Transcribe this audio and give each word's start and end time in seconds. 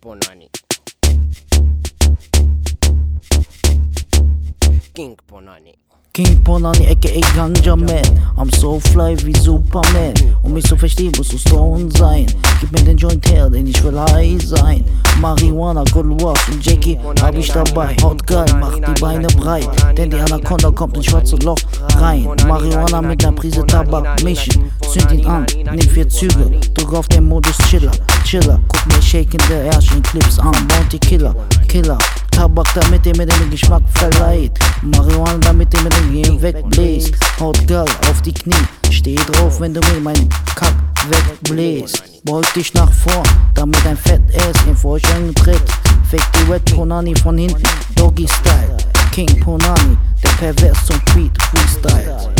Ponani. 0.00 0.48
King 4.94 5.16
Ponani. 5.28 5.74
King 6.14 6.42
Ponani, 6.42 6.90
aka 6.90 7.20
Ganja 7.36 7.76
Man. 7.76 8.02
I'm 8.38 8.50
so 8.50 8.80
fly 8.80 9.14
wie 9.24 9.34
Superman. 9.34 10.14
Um 10.42 10.54
mich 10.54 10.64
zu 10.64 10.76
verstehen, 10.78 11.12
musst 11.18 11.34
du 11.34 11.38
Stone 11.38 11.90
sein. 11.90 12.26
Gib 12.60 12.72
mir 12.72 12.82
den 12.82 12.96
Joint 12.96 13.28
her, 13.30 13.50
denn 13.50 13.66
ich 13.66 13.84
will 13.84 14.00
high 14.00 14.40
sein. 14.42 14.86
Marihuana, 15.20 15.84
Good 15.92 16.22
Wash 16.22 16.48
und 16.48 16.64
Jackie 16.64 16.98
hab 17.20 17.34
ich 17.34 17.52
dabei. 17.52 17.94
Haut 18.02 18.26
geil, 18.26 18.46
macht 18.58 18.78
die 18.78 19.00
Beine 19.02 19.26
breit. 19.28 19.68
Denn 19.98 20.08
die 20.08 20.16
Anaconda 20.16 20.70
kommt 20.70 20.96
ins 20.96 21.06
schwarze 21.06 21.36
Loch 21.36 21.58
rein. 21.96 22.26
Marihuana 22.48 23.02
mit 23.02 23.22
ner 23.22 23.32
Prise 23.32 23.66
Tabak 23.66 24.22
mischen. 24.24 24.72
Zünd 24.90 25.12
ihn 25.12 25.26
an, 25.26 25.46
nimm 25.54 25.80
vier 25.80 26.08
Züge. 26.08 26.58
Drück 26.90 26.98
auf 26.98 27.08
den 27.08 27.28
Modus 27.28 27.56
Chiller, 27.68 27.92
Chiller. 28.24 28.60
Guck 28.66 28.86
mir 28.86 29.00
shakende 29.00 29.54
Ärsche 29.72 30.00
Clips 30.02 30.40
an. 30.40 30.52
Bounty 30.66 30.98
Killer, 30.98 31.36
Killer. 31.68 31.96
Tabak, 32.32 32.66
damit 32.74 33.06
ihr 33.06 33.16
mir 33.16 33.26
den 33.26 33.48
Geschmack 33.48 33.82
verleiht. 33.94 34.58
Marihuana, 34.82 35.38
damit 35.38 35.72
ihr 35.72 35.82
mir 35.82 35.90
den 35.90 36.12
Gehen 36.12 36.42
wegbläst. 36.42 37.14
Haut 37.38 37.64
geil 37.68 37.84
auf 38.10 38.20
die 38.22 38.34
Knie. 38.34 38.54
Steh 38.90 39.14
drauf, 39.14 39.60
wenn 39.60 39.72
du 39.72 39.80
mir 39.80 40.00
meinen 40.00 40.28
Kack 40.56 40.74
wegbläst. 41.08 42.24
Beug 42.24 42.52
dich 42.54 42.74
nach 42.74 42.90
vorn, 42.92 43.28
damit 43.54 43.86
ein 43.86 43.96
Fett 43.96 44.22
Ass 44.34 44.66
in 44.66 44.76
Vorstellung 44.76 45.32
tritt. 45.34 45.62
Fick 46.10 46.22
die 46.32 46.48
Wet 46.48 46.64
Ponani 46.74 47.14
von 47.22 47.38
hinten, 47.38 47.62
Doggy 47.94 48.26
Style. 48.26 48.76
King 49.12 49.40
Ponani, 49.40 49.96
der 50.24 50.30
pervers 50.30 50.86
zum 50.86 51.00
Beat 51.14 51.40
Freestyle. 51.40 52.39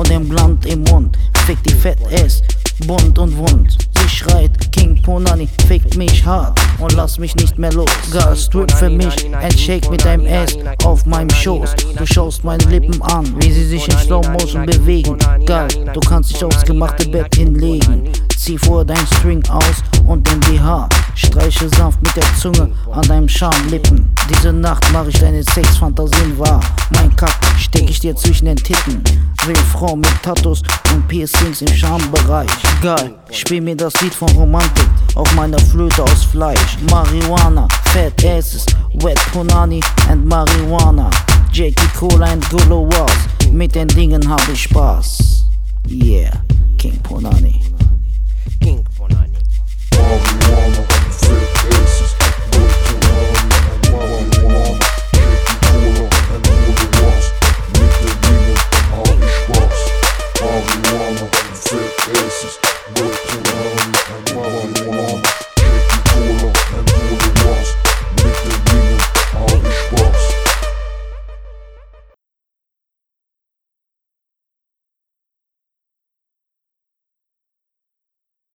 Und 0.00 0.08
dem 0.08 0.26
Blunt 0.26 0.64
im 0.64 0.82
Mund. 0.84 1.18
Fick 1.46 1.62
die 1.62 1.74
Fett 1.74 1.98
Ass, 2.10 2.42
bunt 2.86 3.18
und 3.18 3.36
wund. 3.36 3.76
Sie 3.98 4.08
schreit, 4.08 4.72
King 4.72 5.00
Ponani, 5.02 5.46
fickt 5.68 5.94
mich 5.96 6.24
hart 6.24 6.58
und 6.78 6.94
lass 6.94 7.18
mich 7.18 7.36
nicht 7.36 7.58
mehr 7.58 7.72
los. 7.72 7.90
Gas, 8.10 8.44
Strip 8.46 8.72
für 8.72 8.88
mich, 8.88 9.14
ein 9.34 9.56
Shake 9.56 9.90
mit 9.90 10.02
deinem 10.02 10.26
Ass 10.26 10.56
auf 10.84 11.04
meinem 11.04 11.28
Schoß. 11.28 11.76
Du 11.98 12.06
schaust 12.06 12.44
meine 12.44 12.64
Lippen 12.64 13.00
an, 13.02 13.26
wie 13.42 13.52
sie 13.52 13.66
sich 13.66 13.86
in 13.88 13.98
Slow 13.98 14.26
Motion 14.30 14.64
bewegen. 14.64 15.18
Geil, 15.44 15.68
du 15.92 16.00
kannst 16.00 16.30
dich 16.30 16.42
aufs 16.42 16.64
gemachte 16.64 17.06
Bett 17.10 17.34
hinlegen. 17.34 18.10
Zieh 18.38 18.56
vor 18.56 18.82
dein 18.86 19.06
String 19.18 19.42
aus 19.50 19.82
und 20.06 20.26
den 20.26 20.40
BH. 20.40 20.88
Streiche 21.14 21.68
sanft 21.76 22.00
mit 22.00 22.16
der 22.16 22.24
Zunge 22.40 22.72
an 22.90 23.02
deinem 23.02 23.28
Schamlippen. 23.28 24.10
Diese 24.30 24.50
Nacht 24.50 24.82
mach 24.94 25.06
ich 25.06 25.18
deine 25.18 25.42
Sexfantasien 25.42 26.38
wahr. 26.38 26.60
Mein 26.94 27.14
Kack 27.16 27.38
steck 27.58 27.89
ich 28.00 28.08
dir 28.08 28.16
zwischen 28.16 28.46
den 28.46 28.56
Titten. 28.56 29.02
Will 29.46 29.56
Frau 29.72 29.94
mit 29.94 30.22
Tattoos 30.22 30.62
und 30.94 31.06
Piercings 31.08 31.60
im 31.60 31.68
Schambereich. 31.68 32.50
Geil, 32.82 33.14
spiel 33.30 33.60
mir 33.60 33.76
das 33.76 34.00
Lied 34.00 34.14
von 34.14 34.28
Romantik 34.30 34.88
auf 35.14 35.34
meiner 35.34 35.58
Flöte 35.58 36.02
aus 36.02 36.24
Fleisch. 36.24 36.78
Marihuana, 36.90 37.68
Fat 37.92 38.24
Asses, 38.24 38.64
Wet 39.02 39.18
Punani 39.32 39.82
and 40.08 40.24
Marihuana. 40.26 41.10
Jackie 41.52 41.88
Cola 41.98 42.26
and 42.26 42.48
Golo 42.50 42.88
Was. 42.88 43.50
Mit 43.52 43.74
den 43.74 43.88
Dingen 43.88 44.28
hab 44.28 44.48
ich 44.48 44.62
Spaß. 44.62 45.44
Yeah, 45.88 46.32
King 46.78 46.98
Punani. 47.02 47.60